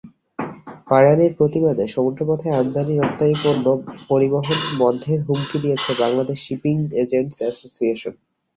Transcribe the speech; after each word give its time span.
হয়রানির 0.89 1.33
প্রতিবাদে 1.39 1.85
সমুদ্রপথে 1.87 2.47
আমদানি-রপ্তানি 2.51 3.35
পণ্য 3.43 3.65
পরিবহন 4.09 4.47
বন্ধের 4.79 5.19
হুমকি 5.27 5.57
দিয়েছে 5.63 5.91
বাংলাদেশ 6.01 6.37
শিপিং 6.45 6.75
এজেন্টস 7.01 7.37
অ্যাসোসিয়েশন। 7.41 8.13